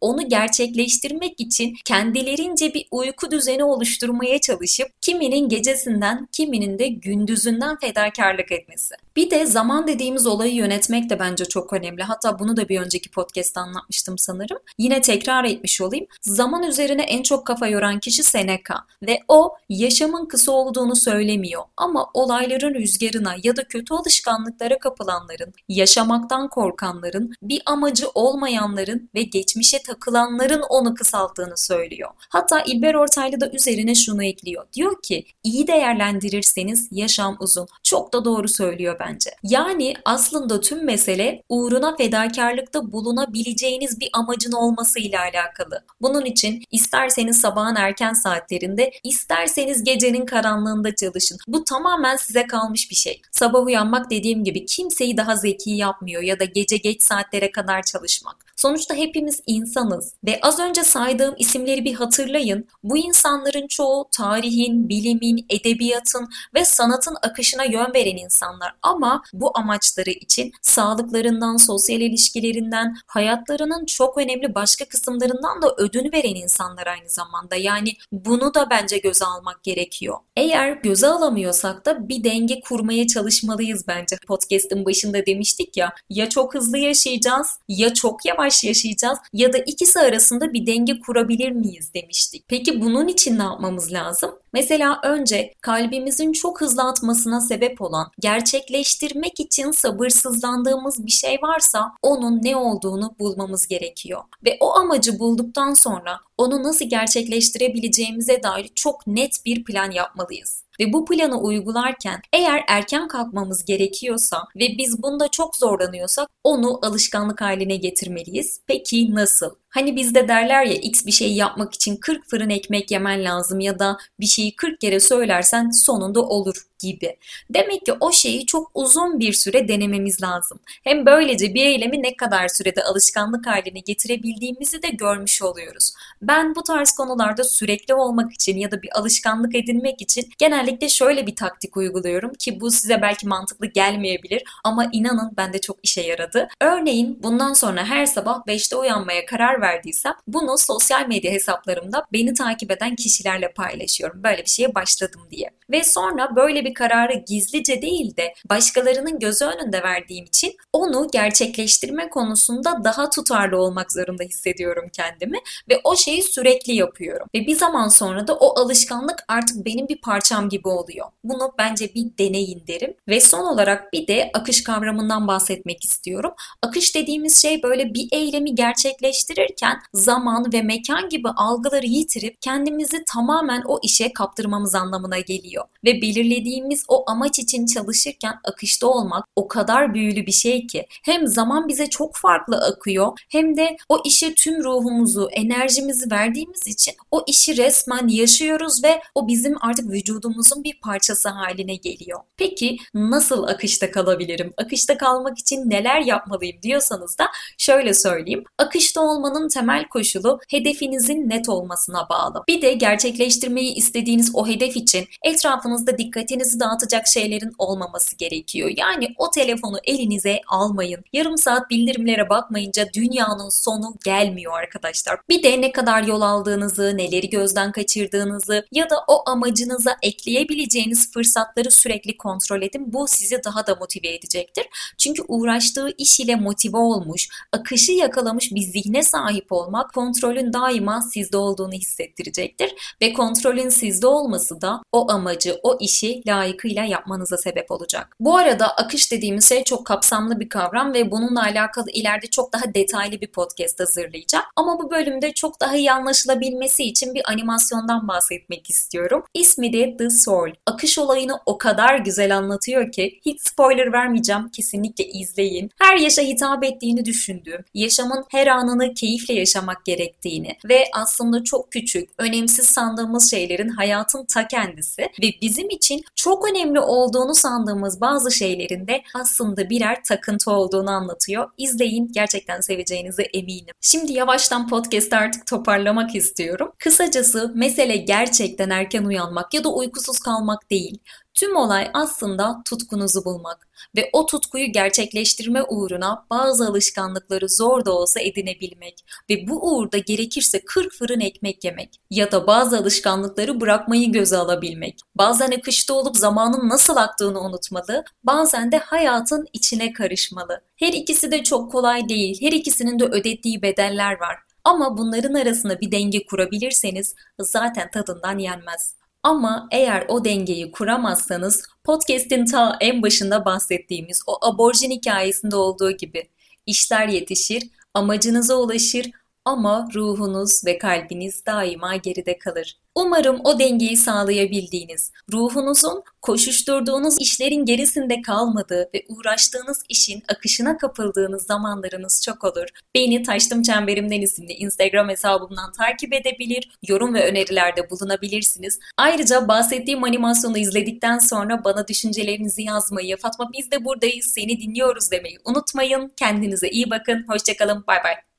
onu 0.00 0.28
gerçekleştirmek 0.28 1.40
için 1.40 1.74
kendilerince 1.84 2.74
bir 2.74 2.86
uyku 2.90 3.30
düzeni 3.30 3.64
oluşturmaya 3.64 4.40
çalışıp 4.40 4.88
kiminin 5.00 5.48
gecesinden, 5.48 6.28
kiminin 6.32 6.78
de 6.78 6.88
gündüzünden 6.88 7.76
fedakarlık 7.78 8.52
etmesi. 8.52 8.94
Bir 9.16 9.30
de 9.30 9.46
zaman 9.46 9.86
dediğimiz 9.86 10.26
olayı 10.26 10.54
yönetmek 10.54 11.10
de 11.10 11.18
bence 11.18 11.44
çok 11.44 11.72
önemli. 11.72 12.02
Hatta 12.02 12.38
bunu 12.38 12.56
da 12.56 12.68
bir 12.68 12.80
önceki 12.80 13.10
podcast'ta 13.10 13.60
anlatmıştım 13.60 14.18
sanırım. 14.18 14.58
Yine 14.78 15.00
tekrar 15.00 15.44
etmiş 15.44 15.80
olayım. 15.80 16.06
Zaman 16.22 16.62
üzerine 16.62 17.02
en 17.02 17.22
çok 17.22 17.46
kafa 17.46 17.66
yoran 17.66 18.00
kişi 18.00 18.22
Seneca 18.22 18.74
ve 19.02 19.18
o 19.28 19.54
yaşamın 19.68 20.26
kısa 20.26 20.52
olduğunu 20.52 20.96
söylemiyor 20.96 21.62
ama 21.76 22.10
olayların 22.14 22.74
rüzgarına 22.74 23.34
ya 23.42 23.56
da 23.56 23.64
kötü 23.64 23.94
alışkanlıklara 23.94 24.78
kapılanların, 24.78 25.54
yaşamaktan 25.68 26.48
korkanların, 26.48 27.32
bir 27.42 27.62
amacı 27.66 28.06
olmayanların 28.14 29.10
ve 29.14 29.22
geçmişe 29.22 29.82
takılanların 29.82 30.62
onu 30.68 30.94
kısalttığını 30.94 31.56
söylüyor. 31.56 32.10
Hatta 32.28 32.60
İlber 32.60 32.94
Ortaylı 32.94 33.40
da 33.40 33.50
üzerine 33.50 33.94
şunu 33.94 34.24
ekliyor. 34.24 34.66
Diyor 34.72 35.02
ki 35.02 35.24
iyi 35.44 35.66
değerlendirirseniz 35.66 36.88
yaşam 36.90 37.36
uzun. 37.40 37.68
Çok 37.82 38.12
da 38.12 38.24
doğru 38.24 38.48
söylüyor 38.48 38.98
bence. 39.06 39.30
Yani 39.42 39.94
aslında 40.04 40.60
tüm 40.60 40.84
mesele 40.84 41.42
uğruna 41.48 41.96
fedakarlıkta 41.96 42.92
bulunabileceğiniz 42.92 44.00
bir 44.00 44.10
amacın 44.12 44.52
olmasıyla 44.52 45.20
alakalı. 45.20 45.84
Bunun 46.00 46.24
için 46.24 46.64
isterseniz 46.70 47.40
sabahın 47.40 47.76
erken 47.76 48.12
saatlerinde, 48.12 48.90
isterseniz 49.04 49.84
gecenin 49.84 50.26
karanlığında 50.26 50.94
çalışın. 50.94 51.38
Bu 51.48 51.64
tamamen 51.64 52.16
size 52.16 52.46
kalmış 52.46 52.90
bir 52.90 52.96
şey. 52.96 53.22
Sabah 53.30 53.64
uyanmak 53.64 54.10
dediğim 54.10 54.44
gibi 54.44 54.66
kimseyi 54.66 55.16
daha 55.16 55.36
zeki 55.36 55.70
yapmıyor 55.70 56.22
ya 56.22 56.40
da 56.40 56.44
gece 56.44 56.76
geç 56.76 57.02
saatlere 57.02 57.50
kadar 57.50 57.82
çalışmak. 57.82 58.51
Sonuçta 58.62 58.94
hepimiz 58.94 59.42
insanız 59.46 60.14
ve 60.24 60.38
az 60.42 60.58
önce 60.58 60.84
saydığım 60.84 61.34
isimleri 61.38 61.84
bir 61.84 61.94
hatırlayın. 61.94 62.68
Bu 62.82 62.98
insanların 62.98 63.66
çoğu 63.66 64.08
tarihin, 64.16 64.88
bilimin, 64.88 65.46
edebiyatın 65.48 66.28
ve 66.54 66.64
sanatın 66.64 67.16
akışına 67.22 67.64
yön 67.64 67.94
veren 67.94 68.16
insanlar 68.16 68.74
ama 68.82 69.22
bu 69.32 69.58
amaçları 69.58 70.10
için 70.10 70.52
sağlıklarından, 70.62 71.56
sosyal 71.56 72.00
ilişkilerinden, 72.00 72.96
hayatlarının 73.06 73.86
çok 73.86 74.18
önemli 74.18 74.54
başka 74.54 74.84
kısımlarından 74.84 75.62
da 75.62 75.74
ödün 75.76 76.12
veren 76.12 76.34
insanlar 76.34 76.86
aynı 76.86 77.08
zamanda. 77.08 77.56
Yani 77.56 77.96
bunu 78.12 78.54
da 78.54 78.70
bence 78.70 78.98
göze 78.98 79.24
almak 79.24 79.62
gerekiyor. 79.62 80.18
Eğer 80.36 80.72
göze 80.72 81.06
alamıyorsak 81.06 81.86
da 81.86 82.08
bir 82.08 82.24
denge 82.24 82.60
kurmaya 82.60 83.06
çalışmalıyız 83.06 83.88
bence. 83.88 84.16
Podcast'ın 84.26 84.84
başında 84.84 85.26
demiştik 85.26 85.76
ya, 85.76 85.94
ya 86.10 86.28
çok 86.28 86.54
hızlı 86.54 86.78
yaşayacağız 86.78 87.48
ya 87.68 87.94
çok 87.94 88.24
yavaş 88.24 88.51
yaşayacağız 88.64 89.18
ya 89.32 89.52
da 89.52 89.58
ikisi 89.58 90.00
arasında 90.00 90.52
bir 90.52 90.66
denge 90.66 91.00
kurabilir 91.00 91.50
miyiz 91.50 91.94
demiştik. 91.94 92.44
Peki 92.48 92.80
bunun 92.80 93.08
için 93.08 93.38
ne 93.38 93.42
yapmamız 93.42 93.92
lazım? 93.92 94.30
Mesela 94.52 95.00
önce 95.04 95.54
kalbimizin 95.60 96.32
çok 96.32 96.60
hızlı 96.60 96.82
atmasına 96.82 97.40
sebep 97.40 97.82
olan, 97.82 98.10
gerçekleştirmek 98.20 99.40
için 99.40 99.70
sabırsızlandığımız 99.70 101.06
bir 101.06 101.10
şey 101.10 101.38
varsa 101.42 101.92
onun 102.02 102.42
ne 102.42 102.56
olduğunu 102.56 103.14
bulmamız 103.18 103.66
gerekiyor. 103.66 104.22
Ve 104.44 104.56
o 104.60 104.76
amacı 104.76 105.18
bulduktan 105.18 105.74
sonra 105.74 106.20
onu 106.38 106.62
nasıl 106.62 106.84
gerçekleştirebileceğimize 106.84 108.42
dair 108.42 108.70
çok 108.74 109.06
net 109.06 109.44
bir 109.46 109.64
plan 109.64 109.90
yapmalıyız. 109.90 110.62
Ve 110.82 110.92
bu 110.92 111.04
planı 111.04 111.40
uygularken 111.40 112.20
eğer 112.32 112.64
erken 112.68 113.08
kalkmamız 113.08 113.64
gerekiyorsa 113.64 114.44
ve 114.56 114.68
biz 114.78 115.02
bunda 115.02 115.28
çok 115.28 115.56
zorlanıyorsak 115.56 116.28
onu 116.44 116.86
alışkanlık 116.86 117.40
haline 117.40 117.76
getirmeliyiz. 117.76 118.60
Peki 118.66 119.14
nasıl? 119.14 119.61
Hani 119.72 119.96
bizde 119.96 120.28
derler 120.28 120.64
ya 120.64 120.74
x 120.74 121.06
bir 121.06 121.12
şey 121.12 121.32
yapmak 121.32 121.74
için 121.74 121.96
40 121.96 122.30
fırın 122.30 122.50
ekmek 122.50 122.90
yemen 122.90 123.24
lazım 123.24 123.60
ya 123.60 123.78
da 123.78 123.98
bir 124.20 124.26
şeyi 124.26 124.56
40 124.56 124.80
kere 124.80 125.00
söylersen 125.00 125.70
sonunda 125.70 126.22
olur 126.22 126.56
gibi. 126.82 127.16
Demek 127.50 127.86
ki 127.86 127.92
o 128.00 128.12
şeyi 128.12 128.46
çok 128.46 128.70
uzun 128.74 129.20
bir 129.20 129.32
süre 129.32 129.68
denememiz 129.68 130.22
lazım. 130.22 130.60
Hem 130.84 131.06
böylece 131.06 131.54
bir 131.54 131.66
eylemi 131.66 132.02
ne 132.02 132.16
kadar 132.16 132.48
sürede 132.48 132.82
alışkanlık 132.82 133.46
haline 133.46 133.80
getirebildiğimizi 133.80 134.82
de 134.82 134.88
görmüş 134.88 135.42
oluyoruz. 135.42 135.92
Ben 136.22 136.54
bu 136.54 136.62
tarz 136.62 136.92
konularda 136.92 137.44
sürekli 137.44 137.94
olmak 137.94 138.32
için 138.32 138.56
ya 138.56 138.70
da 138.70 138.82
bir 138.82 138.98
alışkanlık 138.98 139.54
edinmek 139.54 140.02
için 140.02 140.30
genellikle 140.38 140.88
şöyle 140.88 141.26
bir 141.26 141.36
taktik 141.36 141.76
uyguluyorum 141.76 142.34
ki 142.34 142.60
bu 142.60 142.70
size 142.70 143.02
belki 143.02 143.28
mantıklı 143.28 143.66
gelmeyebilir 143.66 144.42
ama 144.64 144.88
inanın 144.92 145.36
bende 145.36 145.60
çok 145.60 145.76
işe 145.82 146.00
yaradı. 146.00 146.48
Örneğin 146.60 147.18
bundan 147.22 147.52
sonra 147.52 147.84
her 147.84 148.06
sabah 148.06 148.46
5'te 148.46 148.76
uyanmaya 148.76 149.26
karar 149.26 149.61
verdiysem 149.62 150.14
bunu 150.26 150.58
sosyal 150.58 151.08
medya 151.08 151.32
hesaplarımda 151.32 152.04
beni 152.12 152.34
takip 152.34 152.70
eden 152.70 152.96
kişilerle 152.96 153.52
paylaşıyorum. 153.52 154.22
Böyle 154.22 154.42
bir 154.44 154.50
şeye 154.50 154.74
başladım 154.74 155.20
diye. 155.30 155.50
Ve 155.70 155.84
sonra 155.84 156.36
böyle 156.36 156.64
bir 156.64 156.74
kararı 156.74 157.14
gizlice 157.14 157.82
değil 157.82 158.16
de 158.16 158.34
başkalarının 158.50 159.18
gözü 159.18 159.44
önünde 159.44 159.82
verdiğim 159.82 160.24
için 160.24 160.56
onu 160.72 161.08
gerçekleştirme 161.12 162.08
konusunda 162.08 162.84
daha 162.84 163.10
tutarlı 163.10 163.58
olmak 163.58 163.92
zorunda 163.92 164.22
hissediyorum 164.22 164.84
kendimi 164.92 165.38
ve 165.70 165.80
o 165.84 165.96
şeyi 165.96 166.22
sürekli 166.22 166.74
yapıyorum. 166.74 167.26
Ve 167.34 167.46
bir 167.46 167.56
zaman 167.56 167.88
sonra 167.88 168.26
da 168.26 168.34
o 168.34 168.60
alışkanlık 168.60 169.24
artık 169.28 169.66
benim 169.66 169.88
bir 169.88 170.00
parçam 170.00 170.48
gibi 170.48 170.68
oluyor. 170.68 171.06
Bunu 171.24 171.52
bence 171.58 171.94
bir 171.94 172.18
deneyin 172.18 172.64
derim. 172.66 172.94
Ve 173.08 173.20
son 173.20 173.46
olarak 173.46 173.92
bir 173.92 174.06
de 174.06 174.30
akış 174.34 174.64
kavramından 174.64 175.28
bahsetmek 175.28 175.84
istiyorum. 175.84 176.32
Akış 176.62 176.94
dediğimiz 176.94 177.42
şey 177.42 177.62
böyle 177.62 177.94
bir 177.94 178.08
eylemi 178.12 178.54
gerçekleştirirken 178.54 179.51
zaman 179.94 180.52
ve 180.52 180.62
mekan 180.62 181.08
gibi 181.08 181.28
algıları 181.28 181.86
yitirip 181.86 182.42
kendimizi 182.42 183.04
tamamen 183.14 183.62
o 183.66 183.80
işe 183.82 184.12
kaptırmamız 184.12 184.74
anlamına 184.74 185.18
geliyor. 185.18 185.64
Ve 185.84 186.02
belirlediğimiz 186.02 186.84
o 186.88 187.10
amaç 187.10 187.38
için 187.38 187.66
çalışırken 187.66 188.34
akışta 188.44 188.86
olmak 188.86 189.24
o 189.36 189.48
kadar 189.48 189.94
büyülü 189.94 190.26
bir 190.26 190.32
şey 190.32 190.66
ki 190.66 190.86
hem 191.04 191.26
zaman 191.26 191.68
bize 191.68 191.86
çok 191.86 192.16
farklı 192.16 192.56
akıyor 192.56 193.18
hem 193.28 193.56
de 193.56 193.76
o 193.88 194.02
işe 194.04 194.34
tüm 194.34 194.64
ruhumuzu, 194.64 195.28
enerjimizi 195.32 196.10
verdiğimiz 196.10 196.66
için 196.66 196.94
o 197.10 197.24
işi 197.26 197.56
resmen 197.56 198.08
yaşıyoruz 198.08 198.84
ve 198.84 199.02
o 199.14 199.28
bizim 199.28 199.56
artık 199.60 199.90
vücudumuzun 199.90 200.64
bir 200.64 200.80
parçası 200.80 201.28
haline 201.28 201.74
geliyor. 201.74 202.20
Peki 202.36 202.76
nasıl 202.94 203.42
akışta 203.42 203.90
kalabilirim? 203.90 204.52
Akışta 204.56 204.98
kalmak 204.98 205.38
için 205.38 205.70
neler 205.70 206.00
yapmalıyım 206.00 206.62
diyorsanız 206.62 207.18
da 207.18 207.28
şöyle 207.58 207.94
söyleyeyim. 207.94 208.44
Akışta 208.58 209.00
olmanın 209.00 209.41
temel 209.48 209.88
koşulu 209.88 210.40
hedefinizin 210.48 211.28
net 211.28 211.48
olmasına 211.48 212.08
bağlı. 212.08 212.42
Bir 212.48 212.62
de 212.62 212.72
gerçekleştirmeyi 212.72 213.74
istediğiniz 213.74 214.30
o 214.34 214.46
hedef 214.46 214.76
için 214.76 215.08
etrafınızda 215.22 215.98
dikkatinizi 215.98 216.60
dağıtacak 216.60 217.06
şeylerin 217.06 217.52
olmaması 217.58 218.16
gerekiyor. 218.16 218.70
Yani 218.76 219.08
o 219.18 219.30
telefonu 219.30 219.78
elinize 219.84 220.40
almayın. 220.46 221.04
Yarım 221.12 221.38
saat 221.38 221.70
bildirimlere 221.70 222.28
bakmayınca 222.28 222.88
dünyanın 222.94 223.48
sonu 223.48 223.94
gelmiyor 224.04 224.52
arkadaşlar. 224.58 225.20
Bir 225.28 225.42
de 225.42 225.60
ne 225.60 225.72
kadar 225.72 226.02
yol 226.02 226.20
aldığınızı, 226.20 226.96
neleri 226.96 227.30
gözden 227.30 227.72
kaçırdığınızı 227.72 228.66
ya 228.72 228.90
da 228.90 228.96
o 229.08 229.30
amacınıza 229.30 229.96
ekleyebileceğiniz 230.02 231.12
fırsatları 231.12 231.70
sürekli 231.70 232.16
kontrol 232.16 232.62
edin. 232.62 232.92
Bu 232.92 233.06
sizi 233.08 233.44
daha 233.44 233.66
da 233.66 233.74
motive 233.74 234.08
edecektir. 234.14 234.66
Çünkü 234.98 235.22
uğraştığı 235.28 235.88
iş 235.98 236.20
ile 236.20 236.36
motive 236.36 236.76
olmuş, 236.76 237.28
akışı 237.52 237.92
yakalamış 237.92 238.52
bir 238.52 238.60
zihne 238.60 239.02
sahip 239.02 239.31
sahip 239.32 239.52
olmak 239.52 239.94
kontrolün 239.94 240.52
daima 240.52 241.02
sizde 241.02 241.36
olduğunu 241.36 241.72
hissettirecektir 241.72 242.72
ve 243.02 243.12
kontrolün 243.12 243.68
sizde 243.68 244.06
olması 244.06 244.60
da 244.60 244.82
o 244.92 245.10
amacı, 245.10 245.60
o 245.62 245.78
işi 245.80 246.22
layıkıyla 246.26 246.84
yapmanıza 246.84 247.36
sebep 247.36 247.70
olacak. 247.70 248.16
Bu 248.20 248.36
arada 248.36 248.68
akış 248.68 249.12
dediğimiz 249.12 249.48
şey 249.48 249.64
çok 249.64 249.86
kapsamlı 249.86 250.40
bir 250.40 250.48
kavram 250.48 250.94
ve 250.94 251.10
bununla 251.10 251.42
alakalı 251.42 251.90
ileride 251.90 252.26
çok 252.26 252.52
daha 252.52 252.74
detaylı 252.74 253.20
bir 253.20 253.26
podcast 253.26 253.80
hazırlayacağım. 253.80 254.44
Ama 254.56 254.78
bu 254.78 254.90
bölümde 254.90 255.32
çok 255.32 255.60
daha 255.60 255.76
iyi 255.76 255.92
anlaşılabilmesi 255.92 256.84
için 256.84 257.14
bir 257.14 257.30
animasyondan 257.30 258.08
bahsetmek 258.08 258.70
istiyorum. 258.70 259.24
İsmi 259.34 259.72
de 259.72 259.96
The 259.96 260.10
Soul. 260.10 260.50
Akış 260.66 260.98
olayını 260.98 261.40
o 261.46 261.58
kadar 261.58 261.98
güzel 261.98 262.36
anlatıyor 262.36 262.92
ki 262.92 263.20
hiç 263.26 263.40
spoiler 263.40 263.92
vermeyeceğim. 263.92 264.48
Kesinlikle 264.48 265.04
izleyin. 265.04 265.70
Her 265.78 265.96
yaşa 265.96 266.22
hitap 266.22 266.64
ettiğini 266.64 267.04
düşündüğüm, 267.04 267.64
yaşamın 267.74 268.24
her 268.30 268.46
anını 268.46 268.94
keyifle 269.22 269.34
yaşamak 269.34 269.84
gerektiğini 269.84 270.56
ve 270.68 270.84
aslında 270.92 271.44
çok 271.44 271.72
küçük, 271.72 272.10
önemsiz 272.18 272.66
sandığımız 272.66 273.30
şeylerin 273.30 273.68
hayatın 273.68 274.26
ta 274.34 274.48
kendisi 274.48 275.02
ve 275.02 275.26
bizim 275.42 275.70
için 275.70 276.02
çok 276.14 276.50
önemli 276.50 276.80
olduğunu 276.80 277.34
sandığımız 277.34 278.00
bazı 278.00 278.32
şeylerin 278.32 278.86
de 278.86 279.02
aslında 279.14 279.70
birer 279.70 280.04
takıntı 280.04 280.50
olduğunu 280.50 280.90
anlatıyor. 280.90 281.50
İzleyin, 281.58 282.12
gerçekten 282.12 282.60
seveceğinize 282.60 283.22
eminim. 283.22 283.74
Şimdi 283.80 284.12
yavaştan 284.12 284.68
podcast 284.68 285.12
artık 285.12 285.46
toparlamak 285.46 286.14
istiyorum. 286.14 286.72
Kısacası 286.78 287.52
mesele 287.54 287.96
gerçekten 287.96 288.70
erken 288.70 289.04
uyanmak 289.04 289.54
ya 289.54 289.64
da 289.64 289.68
uykusuz 289.68 290.18
kalmak 290.18 290.70
değil. 290.70 290.98
Tüm 291.34 291.56
olay 291.56 291.90
aslında 291.94 292.62
tutkunuzu 292.64 293.24
bulmak 293.24 293.68
ve 293.96 294.10
o 294.12 294.26
tutkuyu 294.26 294.72
gerçekleştirme 294.72 295.62
uğruna 295.62 296.26
bazı 296.30 296.66
alışkanlıkları 296.66 297.48
zor 297.48 297.84
da 297.84 297.92
olsa 297.92 298.20
edinebilmek 298.20 299.04
ve 299.30 299.48
bu 299.48 299.70
uğurda 299.70 299.98
gerekirse 299.98 300.64
40 300.64 300.92
fırın 300.92 301.20
ekmek 301.20 301.64
yemek 301.64 302.00
ya 302.10 302.32
da 302.32 302.46
bazı 302.46 302.78
alışkanlıkları 302.78 303.60
bırakmayı 303.60 304.12
göze 304.12 304.36
alabilmek. 304.36 305.00
Bazen 305.14 305.50
akışta 305.50 305.94
olup 305.94 306.16
zamanın 306.16 306.68
nasıl 306.68 306.96
aktığını 306.96 307.40
unutmalı, 307.40 308.04
bazen 308.24 308.72
de 308.72 308.78
hayatın 308.78 309.46
içine 309.52 309.92
karışmalı. 309.92 310.60
Her 310.76 310.92
ikisi 310.92 311.30
de 311.30 311.42
çok 311.42 311.72
kolay 311.72 312.08
değil, 312.08 312.42
her 312.42 312.52
ikisinin 312.52 312.98
de 312.98 313.04
ödettiği 313.04 313.62
bedeller 313.62 314.20
var. 314.20 314.38
Ama 314.64 314.98
bunların 314.98 315.34
arasında 315.34 315.80
bir 315.80 315.92
denge 315.92 316.26
kurabilirseniz 316.26 317.14
zaten 317.40 317.90
tadından 317.90 318.38
yenmez. 318.38 319.01
Ama 319.22 319.68
eğer 319.70 320.04
o 320.08 320.24
dengeyi 320.24 320.72
kuramazsanız 320.72 321.62
podcast'in 321.84 322.44
ta 322.44 322.76
en 322.80 323.02
başında 323.02 323.44
bahsettiğimiz 323.44 324.22
o 324.26 324.46
aborjin 324.46 324.90
hikayesinde 324.90 325.56
olduğu 325.56 325.90
gibi 325.90 326.28
işler 326.66 327.08
yetişir, 327.08 327.62
amacınıza 327.94 328.54
ulaşır 328.54 329.10
ama 329.44 329.88
ruhunuz 329.94 330.66
ve 330.66 330.78
kalbiniz 330.78 331.46
daima 331.46 331.96
geride 331.96 332.38
kalır. 332.38 332.76
Umarım 332.94 333.40
o 333.44 333.58
dengeyi 333.58 333.96
sağlayabildiğiniz, 333.96 335.12
ruhunuzun 335.32 336.02
koşuşturduğunuz 336.22 337.20
işlerin 337.20 337.64
gerisinde 337.64 338.22
kalmadığı 338.22 338.90
ve 338.94 339.04
uğraştığınız 339.08 339.82
işin 339.88 340.22
akışına 340.28 340.76
kapıldığınız 340.76 341.46
zamanlarınız 341.46 342.22
çok 342.24 342.44
olur. 342.44 342.66
Beni 342.94 343.22
Taştım 343.22 343.62
Çemberimden 343.62 344.20
isimli 344.20 344.52
Instagram 344.52 345.08
hesabımdan 345.08 345.72
takip 345.72 346.14
edebilir, 346.14 346.70
yorum 346.88 347.14
ve 347.14 347.30
önerilerde 347.30 347.90
bulunabilirsiniz. 347.90 348.78
Ayrıca 348.96 349.48
bahsettiğim 349.48 350.04
animasyonu 350.04 350.58
izledikten 350.58 351.18
sonra 351.18 351.64
bana 351.64 351.88
düşüncelerinizi 351.88 352.62
yazmayı, 352.62 353.16
Fatma 353.16 353.50
biz 353.52 353.70
de 353.70 353.84
buradayız, 353.84 354.26
seni 354.26 354.60
dinliyoruz 354.60 355.10
demeyi 355.10 355.38
unutmayın. 355.44 356.12
Kendinize 356.16 356.68
iyi 356.68 356.90
bakın, 356.90 357.24
hoşçakalın, 357.28 357.84
bay 357.86 358.04
bay. 358.04 358.31